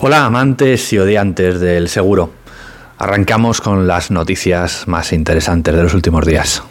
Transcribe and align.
Hola 0.00 0.26
amantes 0.26 0.92
y 0.92 0.98
odiantes 0.98 1.58
del 1.58 1.88
seguro. 1.88 2.30
Arrancamos 2.98 3.60
con 3.60 3.88
las 3.88 4.12
noticias 4.12 4.86
más 4.86 5.12
interesantes 5.12 5.74
de 5.74 5.82
los 5.82 5.92
últimos 5.92 6.24
días. 6.24 6.62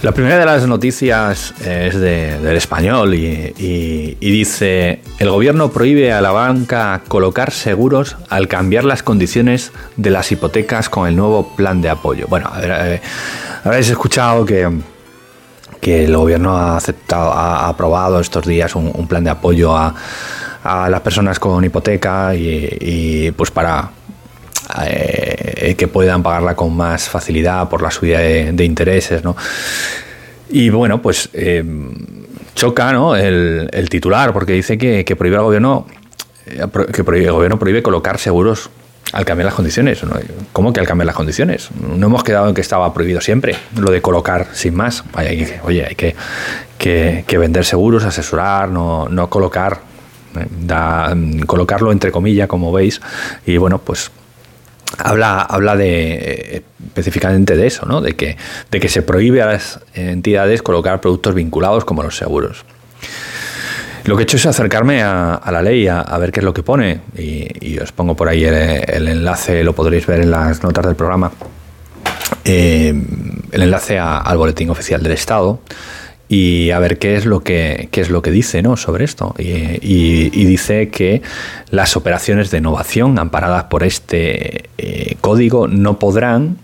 La 0.00 0.12
primera 0.12 0.38
de 0.38 0.46
las 0.46 0.64
noticias 0.64 1.52
es 1.60 1.98
del 1.98 2.56
español 2.56 3.14
y, 3.14 4.14
dice, 4.20 5.02
el 5.18 5.28
gobierno 5.28 5.70
prohíbe 5.70 6.12
a 6.12 6.20
la 6.20 6.30
banca 6.30 7.02
colocar 7.08 7.50
seguros 7.50 8.16
al 8.28 8.46
cambiar 8.46 8.84
las 8.84 9.02
condiciones 9.02 9.72
de 9.96 10.10
las 10.10 10.30
hipotecas 10.30 10.88
con 10.88 11.08
el 11.08 11.16
nuevo 11.16 11.48
plan 11.56 11.82
de 11.82 11.90
apoyo. 11.90 12.26
Bueno, 12.28 12.48
eh, 12.62 13.00
habréis 13.64 13.90
escuchado 13.90 14.44
que, 14.44 14.70
que 15.80 16.04
el 16.04 16.16
gobierno 16.16 16.56
ha 16.56 16.76
aceptado, 16.76 17.32
ha 17.32 17.68
aprobado 17.68 18.20
estos 18.20 18.46
días 18.46 18.76
un, 18.76 19.08
plan 19.08 19.24
de 19.24 19.30
apoyo 19.30 19.76
a, 19.76 19.94
las 20.62 21.00
personas 21.00 21.40
con 21.40 21.64
hipoteca 21.64 22.36
y 22.36 23.32
pues 23.32 23.50
para 23.50 23.97
eh, 24.84 25.74
que 25.78 25.88
puedan 25.88 26.22
pagarla 26.22 26.54
con 26.54 26.76
más 26.76 27.08
facilidad 27.08 27.68
por 27.68 27.82
la 27.82 27.90
subida 27.90 28.18
de, 28.18 28.64
intereses, 28.64 29.24
¿no? 29.24 29.34
Y 30.50 30.68
bueno, 30.70 31.00
pues 31.00 31.30
eh, 31.32 31.64
choca 32.54 32.92
¿no? 32.92 33.16
el, 33.16 33.88
titular 33.88 34.32
porque 34.32 34.52
dice 34.52 34.76
que, 34.76 35.16
prohíbe 35.16 35.36
al 35.36 35.42
gobierno 35.42 35.86
eh, 36.46 36.66
que 36.92 37.00
el 37.00 37.32
gobierno 37.32 37.58
prohíbe 37.58 37.82
colocar 37.82 38.18
seguros 38.18 38.70
al 39.12 39.24
cambiar 39.24 39.46
las 39.46 39.54
condiciones. 39.54 40.02
¿Cómo 40.52 40.72
que 40.72 40.80
al 40.80 40.86
cambiar 40.86 41.06
las 41.06 41.16
condiciones? 41.16 41.70
No 41.80 42.06
hemos 42.06 42.22
quedado 42.22 42.48
en 42.48 42.54
que 42.54 42.60
estaba 42.60 42.92
prohibido 42.92 43.22
siempre 43.22 43.56
lo 43.76 43.90
de 43.90 44.02
colocar 44.02 44.48
sin 44.52 44.74
más. 44.74 45.02
oye, 45.64 45.86
hay 45.86 45.94
que, 45.94 47.38
vender 47.38 47.64
seguros, 47.64 48.04
asesorar, 48.04 48.68
no, 48.68 49.08
no 49.08 49.30
colocar, 49.30 49.80
colocarlo 51.46 51.90
entre 51.90 52.12
comillas, 52.12 52.48
como 52.48 52.70
veis. 52.70 53.00
Y 53.46 53.56
bueno, 53.56 53.78
pues 53.78 54.10
habla, 54.98 55.40
habla 55.40 55.76
de, 55.76 56.62
específicamente 56.88 57.56
de 57.56 57.66
eso, 57.66 57.86
¿no? 57.86 58.00
de, 58.00 58.14
que, 58.16 58.36
de 58.70 58.80
que 58.80 58.88
se 58.88 59.02
prohíbe 59.02 59.42
a 59.42 59.46
las 59.46 59.80
entidades 59.94 60.62
colocar 60.62 61.00
productos 61.00 61.34
vinculados 61.34 61.84
como 61.84 62.02
los 62.02 62.16
seguros. 62.16 62.64
Lo 64.04 64.16
que 64.16 64.22
he 64.22 64.24
hecho 64.24 64.36
es 64.36 64.46
acercarme 64.46 65.02
a, 65.02 65.40
la 65.50 65.60
ley, 65.60 65.86
a, 65.86 66.16
ver 66.18 66.32
qué 66.32 66.40
es 66.40 66.44
lo 66.44 66.54
que 66.54 66.62
pone, 66.62 67.00
y, 67.16 67.78
os 67.78 67.92
pongo 67.92 68.16
por 68.16 68.28
ahí 68.28 68.44
el, 68.44 69.08
enlace, 69.08 69.62
lo 69.62 69.74
podréis 69.74 70.06
ver 70.06 70.20
en 70.20 70.30
las 70.30 70.62
notas 70.62 70.86
del 70.86 70.96
programa, 70.96 71.30
eh, 72.44 72.94
el 73.52 73.62
enlace 73.62 73.98
al 73.98 74.38
boletín 74.38 74.70
oficial 74.70 75.02
del 75.02 75.12
Estado 75.12 75.60
y 76.28 76.70
a 76.72 76.78
ver 76.78 76.98
qué 76.98 77.16
es 77.16 77.24
lo 77.24 77.40
que, 77.40 77.88
qué 77.90 78.02
es 78.02 78.10
lo 78.10 78.20
que 78.20 78.30
dice 78.30 78.62
¿no? 78.62 78.76
sobre 78.76 79.04
esto. 79.04 79.34
Y, 79.38 80.44
dice 80.48 80.88
que 80.88 81.22
las 81.70 81.96
operaciones 81.96 82.50
de 82.50 82.58
innovación 82.58 83.18
amparadas 83.18 83.64
por 83.64 83.82
este 83.82 84.68
eh, 84.78 85.16
código 85.20 85.68
no 85.68 85.98
podrán. 85.98 86.58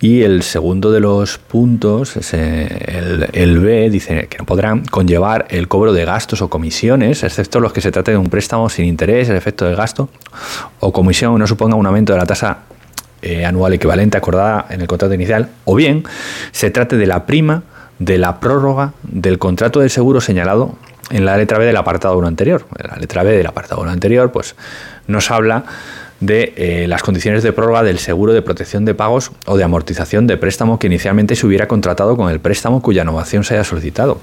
Y 0.00 0.22
el 0.22 0.44
segundo 0.44 0.92
de 0.92 1.00
los 1.00 1.38
puntos, 1.38 2.16
el, 2.32 3.28
el, 3.32 3.58
B, 3.58 3.90
dice 3.90 4.28
que 4.28 4.38
no 4.38 4.46
podrán 4.46 4.84
conllevar 4.84 5.46
el 5.50 5.66
cobro 5.66 5.92
de 5.92 6.04
gastos 6.04 6.40
o 6.40 6.48
comisiones, 6.48 7.24
excepto 7.24 7.58
los 7.58 7.72
que 7.72 7.80
se 7.80 7.90
trate 7.90 8.12
de 8.12 8.16
un 8.16 8.28
préstamo 8.28 8.68
sin 8.68 8.84
interés, 8.84 9.28
el 9.28 9.34
efecto 9.34 9.64
del 9.64 9.74
gasto 9.74 10.08
o 10.78 10.92
comisión 10.92 11.36
no 11.36 11.48
suponga 11.48 11.74
un 11.74 11.84
aumento 11.84 12.12
de 12.12 12.18
la 12.20 12.26
tasa 12.26 12.58
eh, 13.22 13.44
anual 13.44 13.72
equivalente 13.72 14.16
acordada 14.16 14.66
en 14.70 14.82
el 14.82 14.86
contrato 14.86 15.14
inicial, 15.14 15.48
o 15.64 15.74
bien 15.74 16.04
se 16.52 16.70
trate 16.70 16.96
de 16.96 17.06
la 17.08 17.26
prima 17.26 17.64
de 17.98 18.18
la 18.18 18.40
prórroga 18.40 18.92
del 19.02 19.38
contrato 19.38 19.80
de 19.80 19.88
seguro 19.88 20.20
señalado 20.20 20.76
en 21.10 21.24
la 21.24 21.36
letra 21.36 21.58
B 21.58 21.64
del 21.64 21.76
apartado 21.76 22.16
1 22.18 22.26
anterior. 22.26 22.66
La 22.82 22.96
letra 22.96 23.22
B 23.22 23.32
del 23.32 23.46
apartado 23.46 23.80
1 23.80 23.90
anterior, 23.90 24.30
pues 24.32 24.54
nos 25.06 25.30
habla 25.30 25.64
de 26.20 26.52
eh, 26.56 26.86
las 26.88 27.02
condiciones 27.02 27.42
de 27.42 27.52
prórroga 27.52 27.82
del 27.82 27.98
seguro 27.98 28.32
de 28.32 28.42
protección 28.42 28.84
de 28.84 28.94
pagos 28.94 29.30
o 29.46 29.56
de 29.56 29.64
amortización 29.64 30.26
de 30.26 30.36
préstamo 30.36 30.78
que 30.78 30.88
inicialmente 30.88 31.36
se 31.36 31.46
hubiera 31.46 31.68
contratado 31.68 32.16
con 32.16 32.30
el 32.30 32.40
préstamo 32.40 32.82
cuya 32.82 33.02
innovación 33.02 33.44
se 33.44 33.54
haya 33.54 33.64
solicitado. 33.64 34.20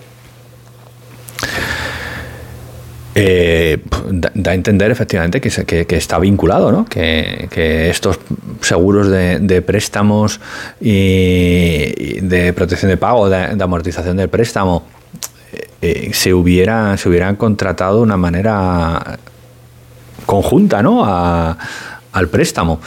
Eh, 3.18 3.81
da, 4.12 4.52
a 4.52 4.53
entender 4.53 4.92
efectivamente 4.92 5.40
que, 5.40 5.86
que, 5.86 5.96
está 5.96 6.20
vinculado, 6.20 6.70
¿no? 6.70 6.84
que, 6.84 7.48
estos 7.90 8.20
seguros 8.59 9.08
de, 9.09 9.62
préstamos 9.62 10.42
y, 10.81 12.20
de 12.20 12.52
protección 12.52 12.90
de 12.90 12.98
pago, 12.98 13.30
de, 13.30 13.64
amortización 13.64 14.18
del 14.18 14.28
préstamo, 14.28 14.84
eh, 15.53 15.68
eh, 15.81 16.09
se, 16.14 16.34
hubiera, 16.34 16.98
se 16.98 17.08
hubieran 17.08 17.38
contratado 17.38 17.98
de 17.98 18.03
una 18.03 18.18
manera 18.18 19.18
conjunta 20.26 20.84
¿no? 20.84 21.06
al 21.06 22.28
préstamo, 22.28 22.82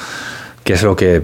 que 0.62 0.74
es 0.74 0.82
lo 0.82 0.94
que 0.94 1.22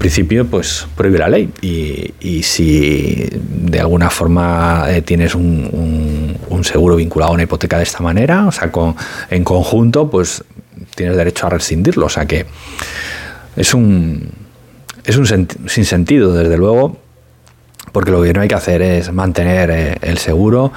principio 0.00 0.46
pues 0.46 0.86
prohíbe 0.96 1.18
la 1.18 1.28
ley 1.28 1.52
y, 1.60 2.42
si 2.42 3.28
de 3.30 3.80
alguna 3.80 4.08
forma 4.08 4.86
eh, 4.88 5.02
tienes 5.02 5.34
un, 5.34 6.19
seguro 6.62 6.96
vinculado 6.96 7.32
a 7.32 7.34
una 7.34 7.44
hipoteca 7.44 7.76
de 7.76 7.84
esta 7.84 8.02
manera, 8.02 8.46
o 8.46 8.52
sea, 8.52 8.70
con, 8.70 8.94
en 9.30 9.44
conjunto, 9.44 10.10
pues 10.10 10.44
tienes 10.94 11.16
derecho 11.16 11.46
a 11.46 11.50
rescindirlo. 11.50 12.06
O 12.06 12.10
sea 12.10 12.26
que 12.26 12.46
es 13.56 13.74
un, 13.74 14.30
es 15.04 15.16
un 15.16 15.26
sinsentido, 15.68 16.32
desde 16.32 16.56
luego, 16.56 16.98
porque 17.92 18.10
lo 18.10 18.22
que 18.22 18.32
no 18.32 18.40
hay 18.40 18.48
que 18.48 18.54
hacer 18.54 18.82
es 18.82 19.12
mantener 19.12 19.70
eh, 19.70 19.96
el 20.02 20.18
seguro, 20.18 20.72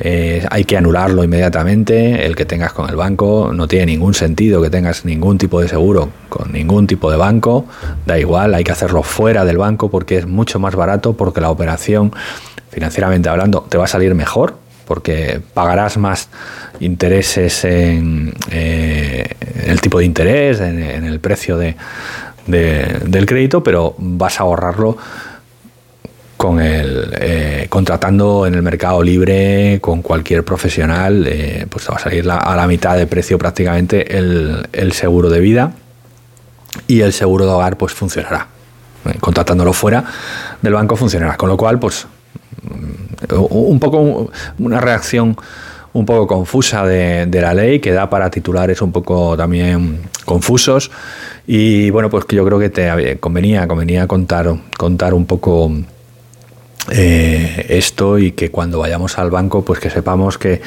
eh, 0.00 0.44
hay 0.50 0.64
que 0.64 0.76
anularlo 0.76 1.22
inmediatamente, 1.22 2.26
el 2.26 2.34
que 2.34 2.44
tengas 2.44 2.72
con 2.72 2.88
el 2.90 2.96
banco, 2.96 3.52
no 3.54 3.68
tiene 3.68 3.86
ningún 3.86 4.14
sentido 4.14 4.60
que 4.60 4.70
tengas 4.70 5.04
ningún 5.04 5.38
tipo 5.38 5.60
de 5.60 5.68
seguro 5.68 6.10
con 6.28 6.52
ningún 6.52 6.86
tipo 6.86 7.10
de 7.10 7.16
banco, 7.16 7.66
da 8.04 8.18
igual, 8.18 8.54
hay 8.54 8.64
que 8.64 8.72
hacerlo 8.72 9.02
fuera 9.02 9.44
del 9.44 9.58
banco 9.58 9.90
porque 9.90 10.18
es 10.18 10.26
mucho 10.26 10.58
más 10.58 10.74
barato, 10.74 11.12
porque 11.12 11.40
la 11.40 11.50
operación, 11.50 12.12
financieramente 12.70 13.28
hablando, 13.28 13.66
te 13.68 13.78
va 13.78 13.84
a 13.84 13.88
salir 13.88 14.14
mejor, 14.14 14.58
porque 14.86 15.40
pagarás 15.54 15.98
más 15.98 16.28
intereses 16.80 17.64
en 17.64 18.32
eh, 18.50 19.28
el 19.66 19.80
tipo 19.80 19.98
de 19.98 20.04
interés, 20.04 20.60
en, 20.60 21.04
el 21.04 21.20
precio 21.20 21.58
de, 21.58 21.76
del 22.46 23.26
crédito, 23.26 23.62
pero 23.62 23.94
vas 23.98 24.40
a 24.40 24.44
ahorrarlo 24.44 24.96
con 26.36 26.60
el 26.60 27.14
eh, 27.18 27.66
contratando 27.68 28.46
en 28.46 28.54
el 28.54 28.62
mercado 28.62 29.02
libre 29.02 29.78
con 29.80 30.02
cualquier 30.02 30.44
profesional, 30.44 31.26
eh, 31.26 31.66
pues 31.68 31.86
te 31.86 31.90
va 31.90 31.96
a 31.96 32.00
salir 32.00 32.30
a 32.30 32.54
la 32.54 32.66
mitad 32.66 32.96
de 32.96 33.06
precio 33.06 33.38
prácticamente 33.38 34.16
el, 34.16 34.92
seguro 34.92 35.30
de 35.30 35.40
vida 35.40 35.72
y 36.86 37.00
el 37.00 37.12
seguro 37.12 37.46
de 37.46 37.52
hogar 37.52 37.76
pues 37.76 37.92
funcionará. 37.92 38.48
Contratándolo 39.20 39.72
fuera 39.72 40.04
del 40.60 40.74
banco 40.74 40.96
funcionará. 40.96 41.36
Con 41.36 41.48
lo 41.48 41.56
cual, 41.56 41.78
pues 41.78 42.06
un 43.30 43.80
poco 43.80 44.30
una 44.58 44.80
reacción 44.80 45.36
un 45.92 46.04
poco 46.04 46.26
confusa 46.26 46.84
de, 46.84 47.26
la 47.32 47.54
ley 47.54 47.80
que 47.80 47.90
da 47.92 48.10
para 48.10 48.30
titulares 48.30 48.82
un 48.82 48.92
poco 48.92 49.36
también 49.36 50.00
confusos. 50.24 50.90
Y 51.46 51.90
bueno 51.90 52.10
pues 52.10 52.24
que 52.24 52.36
yo 52.36 52.44
creo 52.44 52.58
que 52.58 52.70
te 52.70 53.18
convenía 53.18 53.66
convenía 53.66 54.06
contar 54.06 54.54
contar 54.76 55.14
un 55.14 55.26
poco 55.26 55.70
eh, 56.90 57.66
esto 57.68 58.18
y 58.18 58.32
que 58.32 58.50
cuando 58.50 58.78
vayamos 58.78 59.18
al 59.18 59.30
banco, 59.30 59.64
pues 59.64 59.80
que 59.80 59.90
sepamos 59.90 60.38
que, 60.38 60.60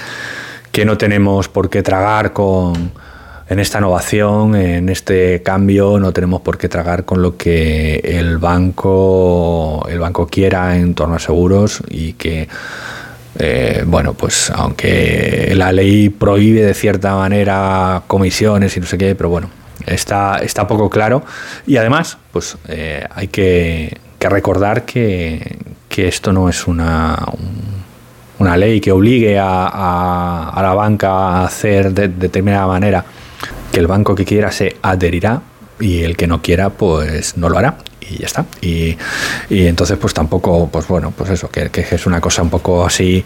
no 0.86 0.98
tenemos 0.98 1.50
por 1.50 1.70
qué 1.70 1.84
tragar 1.84 2.32
con 2.32 2.92
en 3.50 3.60
esta 3.60 3.80
innovación, 3.80 4.56
en 4.56 4.90
este 4.90 5.42
cambio, 5.42 6.00
no 6.00 6.14
tenemos 6.14 6.42
por 6.42 6.58
qué 6.58 6.70
tragar 6.70 7.04
con 7.04 7.22
lo 7.22 7.36
que 7.36 7.96
el 8.04 8.38
banco, 8.38 9.86
el 9.90 10.00
banco 10.00 10.28
quiera 10.28 10.78
en 10.78 10.94
torno 10.94 11.16
a 11.16 11.20
seguros 11.20 11.82
y 11.90 12.14
que 12.14 12.48
eh, 13.40 13.84
bueno, 13.88 14.14
pues 14.14 14.52
aunque 14.52 15.54
la 15.56 15.72
ley 15.72 16.10
prohíbe 16.10 16.62
de 16.62 16.74
cierta 16.74 17.16
manera 17.16 18.04
comisiones 18.08 18.76
y 18.78 18.82
no 18.82 18.86
sé 18.86 18.98
qué, 18.98 19.16
pero 19.16 19.30
bueno, 19.30 19.50
está, 19.86 20.38
está 20.38 20.68
poco 20.68 20.90
claro. 20.90 21.24
Y 21.66 21.78
además, 21.78 22.18
pues 22.32 22.58
eh, 22.68 23.06
hay 23.10 23.30
que, 23.30 23.98
recordar 24.20 24.86
que, 24.86 25.58
que 25.88 26.08
esto 26.08 26.34
no 26.34 26.50
es 26.50 26.68
una, 26.68 27.18
una 28.40 28.58
ley 28.58 28.82
que 28.82 28.92
obligue 28.92 29.38
a, 29.40 30.60
la 30.62 30.74
banca 30.74 31.10
a 31.10 31.46
hacer 31.46 31.94
de, 31.94 32.08
determinada 32.08 32.68
manera, 32.68 33.06
que 33.72 33.80
el 33.80 33.88
banco 33.88 34.16
que 34.16 34.26
quiera 34.26 34.52
se 34.52 34.78
adherirá 34.82 35.42
y 35.80 36.04
el 36.04 36.18
que 36.18 36.28
no 36.28 36.42
quiera 36.42 36.70
pues 36.70 37.38
no 37.38 37.50
lo 37.50 37.58
hará. 37.58 37.78
ya 38.02 38.26
está. 38.26 38.46
Y, 38.62 38.98
entonces, 39.50 39.98
pues 39.98 40.14
tampoco, 40.14 40.70
pues 40.72 40.88
bueno, 40.88 41.14
pues 41.16 41.30
eso, 41.30 41.50
que, 41.50 41.70
es 41.74 42.06
una 42.06 42.22
cosa 42.22 42.42
un 42.42 42.50
poco 42.50 42.86
así 42.86 43.24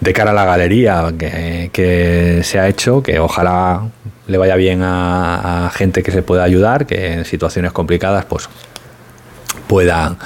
de 0.00 0.12
cara 0.12 0.30
a 0.30 0.34
la 0.34 0.44
galería 0.44 1.12
que, 1.18 2.40
se 2.44 2.58
ha 2.58 2.68
hecho, 2.68 3.02
que 3.02 3.18
ojalá 3.18 3.88
le 4.26 4.38
vaya 4.38 4.56
bien 4.56 4.80
a, 4.82 5.70
gente 5.74 6.02
que 6.02 6.12
se 6.12 6.22
pueda 6.22 6.44
ayudar, 6.44 6.86
que 6.86 7.14
en 7.14 7.24
situaciones 7.24 7.72
complicadas, 7.72 8.24
pues 8.26 8.48
pueda 9.66 10.16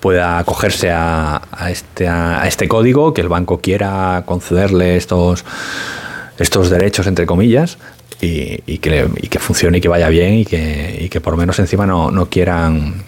pueda 0.00 0.38
acogerse 0.38 0.90
a, 0.90 1.40
este, 1.70 2.06
a 2.06 2.46
este 2.46 2.68
código, 2.68 3.14
que 3.14 3.22
el 3.22 3.30
banco 3.30 3.62
quiera 3.62 4.22
concederle 4.26 4.98
estos, 4.98 5.46
estos 6.36 6.68
derechos, 6.68 7.06
entre 7.06 7.24
comillas, 7.24 7.78
y, 8.24 8.78
que, 8.78 9.38
funcione 9.38 9.78
y 9.78 9.80
que 9.80 9.88
vaya 9.88 10.08
bien 10.08 10.34
y 10.34 10.44
que, 10.44 10.98
y 11.02 11.08
que 11.08 11.20
por 11.20 11.36
menos 11.36 11.58
encima 11.58 11.86
no, 11.86 12.26
quieran 12.26 13.02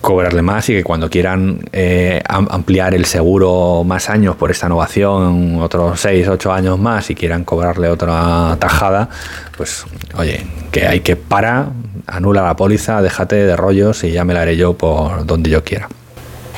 cobrarle 0.00 0.42
más 0.42 0.68
y 0.68 0.74
que 0.74 0.84
cuando 0.84 1.08
quieran 1.08 1.60
eh, 1.72 2.22
ampliar 2.26 2.94
el 2.94 3.06
seguro 3.06 3.84
más 3.84 4.10
años 4.10 4.36
por 4.36 4.50
esta 4.50 4.66
innovación, 4.66 5.60
otros 5.62 5.98
6, 6.00 6.28
8 6.28 6.52
años 6.52 6.78
más 6.78 7.08
y 7.10 7.14
quieran 7.14 7.44
cobrarle 7.44 7.88
otra 7.88 8.56
tajada, 8.60 9.08
pues 9.56 9.86
oye, 10.16 10.46
que 10.70 10.86
hay 10.86 11.00
que 11.00 11.16
parar, 11.16 11.68
anula 12.06 12.42
la 12.42 12.54
póliza, 12.54 13.00
déjate 13.00 13.36
de 13.36 13.56
rollos 13.56 14.04
y 14.04 14.12
ya 14.12 14.24
me 14.24 14.34
la 14.34 14.42
haré 14.42 14.56
yo 14.56 14.74
por 14.74 15.24
donde 15.24 15.48
yo 15.48 15.64
quiera. 15.64 15.88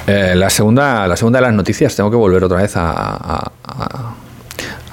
Eh, 0.09 0.35
la, 0.37 0.51
segunda, 0.51 1.07
la 1.07 1.17
segunda 1.17 1.39
de 1.39 1.47
las 1.47 1.55
noticias, 1.55 1.95
tengo 1.95 2.11
que 2.11 2.17
volver 2.17 2.43
otra 2.43 2.59
vez 2.59 2.73
a 2.77 3.51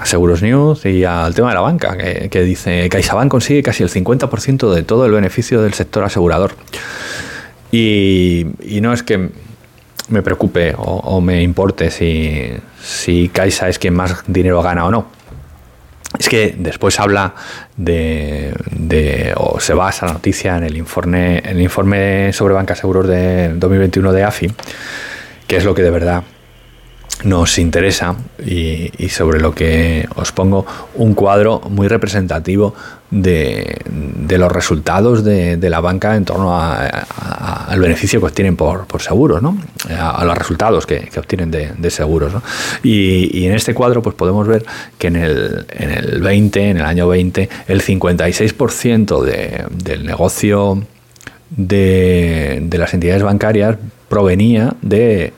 Seguros 0.04 0.42
News 0.42 0.84
y 0.86 1.04
al 1.04 1.34
tema 1.34 1.48
de 1.48 1.54
la 1.54 1.60
banca, 1.60 1.96
que, 1.96 2.42
dice 2.42 2.88
CaixaBank 2.88 3.30
consigue 3.30 3.62
casi 3.62 3.82
el 3.82 3.90
50% 3.90 4.72
de 4.72 4.82
todo 4.82 5.06
el 5.06 5.12
beneficio 5.12 5.62
del 5.62 5.74
sector 5.74 6.04
asegurador. 6.04 6.52
Y, 7.72 8.46
no 8.80 8.92
es 8.92 9.02
que 9.02 9.30
me 10.08 10.22
preocupe 10.22 10.74
o, 10.76 11.20
me 11.20 11.42
importe 11.42 11.90
si, 11.90 12.52
si 12.82 13.28
Caixa 13.28 13.68
es 13.68 13.78
quien 13.78 13.94
más 13.94 14.22
dinero 14.26 14.62
gana 14.62 14.84
o 14.84 14.90
no. 14.90 15.06
Es 16.18 16.28
que 16.28 16.54
después 16.56 17.00
habla 17.00 17.34
de, 17.76 18.54
de, 18.70 19.32
o 19.36 19.58
se 19.58 19.74
basa 19.74 20.06
la 20.06 20.12
noticia 20.12 20.56
en 20.56 20.62
el 20.62 20.76
informe, 20.76 21.38
en 21.38 21.56
el 21.56 21.62
informe 21.62 22.32
sobre 22.32 22.54
banca 22.54 22.76
seguros 22.76 23.08
de 23.08 23.48
2021 23.54 24.12
de 24.12 24.22
AFI, 24.22 24.52
que 25.48 25.56
es 25.56 25.64
lo 25.64 25.74
que 25.74 25.82
de 25.82 25.90
verdad 25.90 26.22
nos 27.22 27.58
interesa 27.58 28.16
y, 28.44 28.90
sobre 29.08 29.40
lo 29.40 29.54
que 29.54 30.08
os 30.16 30.32
pongo 30.32 30.66
un 30.96 31.14
cuadro 31.14 31.60
muy 31.70 31.86
representativo 31.88 32.74
de, 33.10 33.80
los 34.36 34.50
resultados 34.50 35.22
de, 35.24 35.70
la 35.70 35.80
banca 35.80 36.16
en 36.16 36.24
torno 36.24 36.58
al 36.58 37.80
beneficio 37.80 38.20
que 38.20 38.26
obtienen 38.26 38.56
por, 38.56 38.86
seguros, 39.00 39.40
¿no? 39.40 39.56
a, 39.96 40.24
los 40.24 40.36
resultados 40.36 40.86
que, 40.86 41.08
obtienen 41.16 41.50
de, 41.50 41.90
seguros. 41.90 42.34
Y, 42.82 43.46
en 43.46 43.54
este 43.54 43.74
cuadro 43.74 44.02
pues 44.02 44.16
podemos 44.16 44.46
ver 44.48 44.64
que 44.98 45.06
en 45.06 45.16
el, 45.16 45.66
en 45.70 45.90
el 45.90 46.20
20, 46.20 46.70
en 46.70 46.76
el 46.78 46.84
año 46.84 47.06
20, 47.08 47.48
el 47.68 47.82
56% 47.82 49.68
del 49.70 50.04
negocio 50.04 50.82
de 51.50 52.68
las 52.72 52.92
entidades 52.92 53.22
bancarias 53.22 53.76
provenía 54.08 54.74
de 54.82 55.32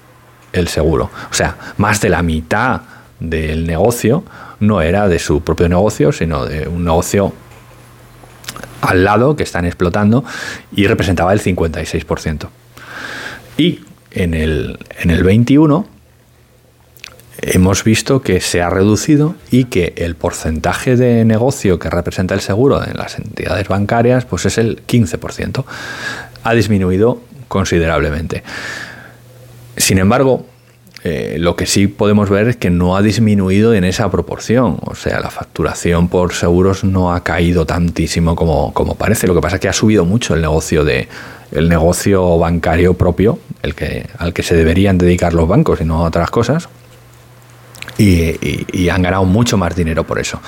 el 0.56 0.68
seguro. 0.68 1.10
O 1.30 1.34
sea, 1.34 1.56
más 1.76 2.00
de 2.00 2.08
la 2.08 2.22
mitad 2.22 2.82
del 3.20 3.66
negocio 3.66 4.24
no 4.60 4.82
era 4.82 5.08
de 5.08 5.18
su 5.18 5.42
propio 5.42 5.68
negocio, 5.68 6.12
sino 6.12 6.46
de 6.46 6.68
un 6.68 6.84
negocio 6.84 7.32
al 8.80 9.04
lado 9.04 9.36
que 9.36 9.42
están 9.42 9.64
explotando 9.64 10.24
y 10.72 10.86
representaba 10.86 11.32
el 11.32 11.40
56%. 11.40 12.48
Y 13.58 13.80
en 14.10 14.34
el, 14.34 14.78
en 14.98 15.10
el 15.10 15.22
21 15.24 15.86
hemos 17.42 17.84
visto 17.84 18.22
que 18.22 18.40
se 18.40 18.62
ha 18.62 18.70
reducido 18.70 19.34
y 19.50 19.64
que 19.64 19.94
el 19.96 20.14
porcentaje 20.14 20.96
de 20.96 21.24
negocio 21.24 21.78
que 21.78 21.90
representa 21.90 22.34
el 22.34 22.40
seguro 22.40 22.82
en 22.82 22.96
las 22.96 23.18
entidades 23.18 23.68
bancarias 23.68 24.24
pues 24.24 24.46
es 24.46 24.58
el 24.58 24.84
15%. 24.86 25.64
Ha 26.44 26.54
disminuido 26.54 27.20
considerablemente. 27.48 28.42
Sin 29.86 29.98
embargo, 29.98 30.44
eh, 31.04 31.36
lo 31.38 31.54
que 31.54 31.64
sí 31.64 31.86
podemos 31.86 32.28
ver 32.28 32.48
es 32.48 32.56
que 32.56 32.70
no 32.70 32.96
ha 32.96 33.02
disminuido 33.02 33.72
en 33.72 33.84
esa 33.84 34.10
proporción. 34.10 34.78
O 34.80 34.96
sea, 34.96 35.20
la 35.20 35.30
facturación 35.30 36.08
por 36.08 36.32
seguros 36.32 36.82
no 36.82 37.14
ha 37.14 37.22
caído 37.22 37.66
tantísimo 37.66 38.34
como, 38.34 38.96
parece. 38.98 39.28
Lo 39.28 39.34
que 39.36 39.40
pasa 39.40 39.54
es 39.54 39.60
que 39.60 39.68
ha 39.68 39.72
subido 39.72 40.04
mucho 40.04 40.34
el 40.34 40.40
negocio 40.40 40.82
de 40.82 41.06
el 41.52 41.68
negocio 41.68 42.36
bancario 42.36 42.94
propio, 42.94 43.38
el 43.62 43.76
que, 43.76 44.08
al 44.18 44.32
que 44.32 44.42
se 44.42 44.56
deberían 44.56 44.98
dedicar 44.98 45.34
los 45.34 45.46
bancos 45.46 45.80
y 45.80 45.84
no 45.84 45.98
a 45.98 46.08
otras 46.08 46.32
cosas. 46.32 46.68
y 47.96 48.88
han 48.88 49.02
ganado 49.02 49.24
mucho 49.24 49.56
más 49.56 49.76
dinero 49.76 50.02
por 50.02 50.18
eso. 50.18 50.40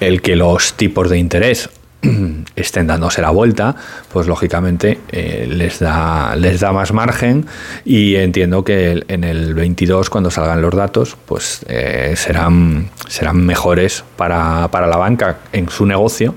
El 0.00 0.20
que 0.20 0.34
los 0.34 0.74
tipos 0.74 1.08
de 1.08 1.18
interés 1.18 1.70
estén 2.56 2.86
dándose 2.86 3.20
la 3.22 3.30
vuelta, 3.30 3.74
pues 4.12 4.26
lógicamente 4.26 5.00
eh, 5.10 5.46
les, 5.48 5.78
da, 5.78 6.36
les 6.36 6.60
da 6.60 6.72
más 6.72 6.92
margen 6.92 7.46
y 7.84 8.16
entiendo 8.16 8.64
que 8.64 9.04
en 9.08 9.24
el 9.24 9.54
22 9.54 10.10
cuando 10.10 10.30
salgan 10.30 10.62
los 10.62 10.74
datos 10.74 11.16
pues 11.26 11.64
eh, 11.68 12.14
serán, 12.16 12.90
serán 13.08 13.44
mejores 13.44 14.04
para, 14.16 14.68
para, 14.70 14.86
la 14.86 14.96
banca 14.96 15.38
en 15.52 15.68
su 15.68 15.86
negocio 15.86 16.34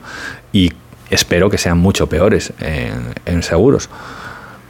y 0.52 0.72
espero 1.10 1.50
que 1.50 1.58
sean 1.58 1.78
mucho 1.78 2.08
peores 2.08 2.54
en, 2.60 3.14
en 3.26 3.44
seguros. 3.44 3.90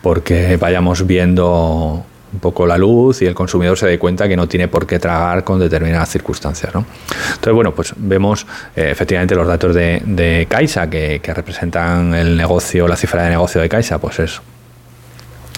Porque 0.02 0.58
vayamos 0.58 1.06
viendo 1.06 2.06
un 2.34 2.40
poco 2.40 2.66
la 2.66 2.78
luz 2.78 3.22
y 3.22 3.26
el 3.26 3.34
consumidor 3.34 3.78
se 3.78 3.88
dé 3.88 4.00
cuenta 4.00 4.28
que 4.28 4.36
no 4.36 4.48
tiene 4.48 4.68
por 4.68 4.88
qué 4.88 5.00
tragar 5.00 5.44
con 5.44 5.60
determinadas 5.60 6.10
circunstancias. 6.10 6.74
¿no? 6.74 6.86
Entonces, 7.28 7.54
bueno, 7.54 7.74
pues 7.74 7.94
vemos 7.98 8.46
eh, 8.76 8.90
efectivamente 8.92 9.36
los 9.36 9.48
datos 9.48 9.76
de, 9.76 10.02
de 10.06 10.48
Caixa 10.50 10.90
que, 10.90 11.22
representan 11.34 12.14
el 12.14 12.38
negocio, 12.38 12.88
la 12.88 12.96
cifra 12.96 13.24
de 13.24 13.32
negocio 13.32 13.62
de 13.62 13.70
Caixa, 13.70 13.98
pues 14.00 14.20
es 14.20 14.42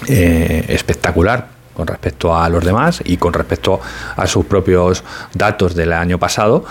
eh, 0.08 0.66
espectacular 0.70 1.48
con 1.74 1.88
respecto 1.88 2.36
a 2.36 2.48
los 2.50 2.64
demás 2.64 3.02
y 3.04 3.18
con 3.18 3.34
respecto 3.34 3.80
a 4.16 4.28
sus 4.28 4.46
propios 4.46 5.04
datos 5.34 5.74
del 5.74 5.92
año 5.94 6.20
pasado 6.20 6.66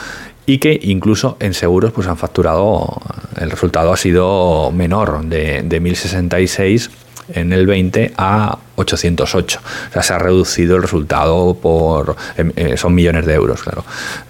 y 0.46 0.58
que 0.58 0.78
incluso 0.82 1.36
en 1.40 1.54
seguros 1.54 1.92
pues 1.92 2.06
han 2.06 2.16
facturado, 2.16 3.00
el 3.40 3.50
resultado 3.50 3.92
ha 3.92 3.96
sido 3.96 4.70
menor 4.72 5.24
de, 5.24 5.62
de 5.62 5.80
1066 5.80 6.90
en 7.28 7.52
el 7.52 7.66
20 7.66 8.12
a 8.16 8.58
808. 8.76 9.60
O 9.90 9.92
sea, 9.92 10.02
se 10.02 10.12
ha 10.12 10.18
reducido 10.18 10.76
el 10.76 10.82
resultado 10.82 11.54
por. 11.54 12.16
Em, 12.36 12.52
eh, 12.56 12.76
son 12.76 12.94
millones 12.94 13.26
de 13.26 13.34
euros, 13.34 13.62
claro. 13.62 13.84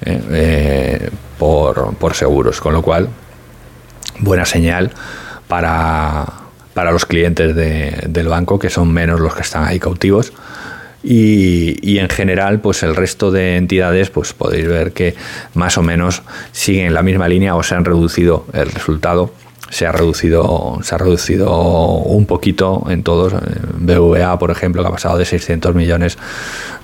Eh, 0.05 0.21
eh, 0.31 1.11
por, 1.39 2.15
seguros. 2.15 2.61
Con 2.61 2.73
lo 2.73 2.83
cual, 2.83 3.09
buena 4.21 4.45
señal 4.45 4.93
para, 5.49 6.27
para 6.75 6.93
los 6.93 7.07
clientes 7.07 7.55
del 7.57 8.29
banco, 8.29 8.59
que 8.59 8.71
son 8.71 8.93
menos 8.93 9.21
los 9.21 9.35
que 9.35 9.43
están 9.43 9.65
ahí 9.65 9.81
cautivos. 9.81 10.33
Y, 11.05 11.79
y, 11.83 11.99
en 11.99 12.09
general, 12.09 12.61
pues 12.61 12.85
el 12.85 12.95
resto 12.95 13.33
de 13.33 13.57
entidades, 13.57 14.11
pues 14.11 14.33
podéis 14.35 14.69
ver 14.69 14.93
que 14.93 15.17
más 15.55 15.77
o 15.77 15.83
menos 15.83 16.23
siguen 16.53 16.95
la 16.95 17.03
misma 17.03 17.27
línea 17.27 17.57
o 17.57 17.65
se 17.65 17.75
han 17.75 17.85
reducido 17.85 18.47
el 18.53 18.71
resultado 18.71 19.33
se 19.73 19.87
ha 19.87 19.93
reducido, 19.93 20.79
se 20.83 20.95
ha 20.95 20.99
reducido 20.99 21.51
un 21.51 22.27
poquito 22.27 22.85
en 22.91 23.03
todos. 23.03 23.33
BVA, 23.79 24.39
por 24.39 24.51
ejemplo, 24.51 24.83
que 24.83 24.89
ha 24.89 24.93
pasado 24.93 25.17
de 25.17 25.25
600 25.25 25.75
millones 25.75 26.19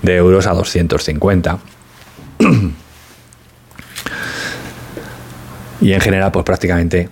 de 0.01 0.15
euros 0.15 0.47
a 0.47 0.53
250. 0.55 1.59
y 5.81 5.93
en 5.93 6.01
general, 6.01 6.31
pues 6.31 6.43
prácticamente 6.43 7.09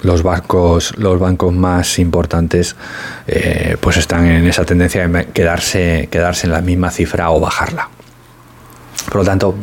los 0.00 0.22
bancos, 0.22 0.96
los 0.96 1.20
bancos 1.20 1.52
más 1.52 1.98
importantes, 1.98 2.74
eh, 3.26 3.76
pues 3.80 3.98
están 3.98 4.24
en 4.24 4.46
esa 4.46 4.64
tendencia 4.64 5.06
de 5.06 5.26
quedarse, 5.26 6.08
quedarse 6.10 6.46
en 6.46 6.52
la 6.54 6.62
misma 6.62 6.90
cifra 6.90 7.30
o 7.30 7.38
bajarla. 7.38 7.90
Por 9.10 9.16
lo 9.16 9.24
tanto, 9.24 9.54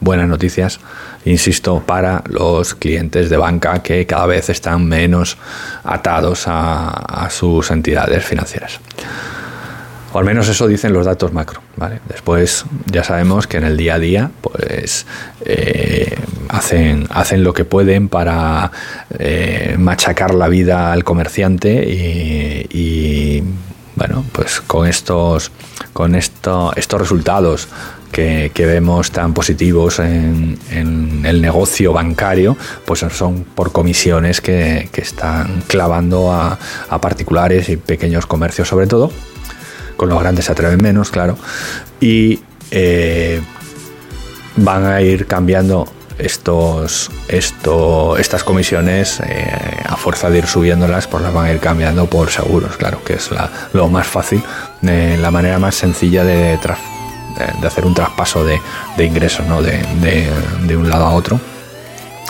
buenas 0.00 0.28
noticias, 0.28 0.80
insisto, 1.24 1.82
para 1.84 2.22
los 2.28 2.74
clientes 2.74 3.30
de 3.30 3.36
banca 3.36 3.82
que 3.82 4.06
cada 4.06 4.26
vez 4.26 4.50
están 4.50 4.86
menos 4.86 5.36
atados 5.82 6.44
a, 6.46 7.28
sus 7.30 7.70
entidades 7.70 8.24
financieras. 8.24 8.80
Al 10.12 10.24
menos 10.24 10.48
eso 10.48 10.68
dicen 10.68 10.92
los 10.92 11.06
datos 11.06 11.32
macro. 11.32 11.60
¿vale? 11.76 12.00
Después 12.08 12.64
ya 12.86 13.02
sabemos 13.02 13.46
que 13.46 13.56
en 13.56 13.64
el 13.64 13.76
día 13.76 13.94
a 13.94 13.98
día 13.98 14.30
pues, 14.40 15.06
eh, 15.44 16.16
hacen, 16.48 17.08
hacen 17.10 17.42
lo 17.42 17.52
que 17.52 17.64
pueden 17.64 18.08
para 18.08 18.70
eh, 19.18 19.74
machacar 19.78 20.34
la 20.34 20.48
vida 20.48 20.92
al 20.92 21.02
comerciante 21.02 21.88
y, 21.88 22.68
y 22.70 23.42
bueno, 23.96 24.24
pues 24.32 24.60
con 24.60 24.86
estos, 24.86 25.50
con 25.92 26.14
esto, 26.14 26.72
estos 26.76 27.00
resultados 27.00 27.68
que, 28.14 28.66
vemos 28.66 29.10
tan 29.10 29.34
positivos 29.34 29.98
en, 29.98 30.56
el 31.24 31.42
negocio 31.42 31.92
bancario, 31.92 32.56
pues 32.84 33.00
son 33.00 33.44
por 33.44 33.72
comisiones 33.72 34.40
que, 34.40 34.88
están 34.94 35.62
clavando 35.66 36.32
a, 36.32 36.58
particulares 37.00 37.68
y 37.68 37.76
pequeños 37.76 38.26
comercios 38.26 38.68
sobre 38.68 38.86
todo. 38.86 39.10
Con 39.96 40.08
los 40.08 40.20
grandes 40.20 40.46
se 40.46 40.52
atreven 40.52 40.80
menos, 40.82 41.10
claro. 41.10 41.36
Y 42.00 42.40
eh, 42.70 43.40
van 44.56 44.86
a 44.86 45.00
ir 45.00 45.26
cambiando 45.26 45.86
estos, 46.18 47.10
esto, 47.28 48.16
estas 48.16 48.44
comisiones, 48.44 49.20
eh, 49.20 49.50
a 49.84 49.96
fuerza 49.96 50.30
de 50.30 50.38
ir 50.38 50.46
subiéndolas, 50.46 51.08
pues 51.08 51.22
las 51.22 51.34
van 51.34 51.46
a 51.46 51.52
ir 51.52 51.58
cambiando 51.58 52.06
por 52.06 52.30
seguros, 52.30 52.76
claro, 52.76 53.02
que 53.04 53.14
es 53.14 53.30
lo 53.72 53.88
más 53.88 54.06
fácil, 54.06 54.42
eh, 54.82 55.18
la 55.20 55.30
manera 55.30 55.58
más 55.58 55.74
sencilla 55.74 56.24
de, 56.24 56.58
de 57.60 57.66
hacer 57.66 57.84
un 57.86 57.94
traspaso 57.94 58.44
de, 58.44 58.60
ingresos 58.98 59.46
¿no? 59.46 59.62
de, 59.62 60.76
un 60.76 60.88
lado 60.88 61.06
a 61.06 61.12
otro. 61.12 61.40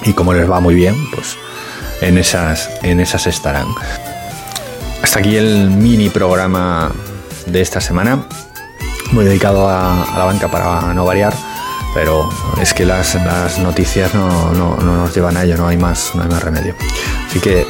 Y 0.05 0.13
como 0.13 0.35
les 0.35 0.51
va 0.51 0.61
muy 0.61 0.75
bien, 0.75 0.95
pues 1.15 1.37
en 2.01 2.19
esas, 2.19 2.71
en 2.83 3.01
esas 3.01 3.27
estarán. 3.27 3.69
Hasta 5.03 5.19
aquí 5.21 5.37
el 5.37 5.71
mini 5.71 6.09
programa 6.11 6.91
de 7.47 7.61
esta 7.61 7.81
semana, 7.81 8.27
muy 9.13 9.25
dedicado 9.25 9.69
a 9.69 10.07
la 10.17 10.25
banca 10.25 10.51
para 10.51 10.93
no 10.95 11.05
variar 11.05 11.35
pero 11.95 12.29
es 12.61 12.75
que 12.75 12.85
las, 12.85 13.17
noticias 13.61 14.13
no, 14.15 14.53
nos 14.53 15.15
llevan 15.15 15.37
a 15.37 15.45
ello, 15.45 15.57
no 15.57 15.69
hay, 15.69 15.77
más, 15.77 16.11
no 16.15 16.25
hay 16.25 16.29
más 16.29 16.43
remedio. 16.43 16.75
Así 17.29 17.39
que 17.39 17.65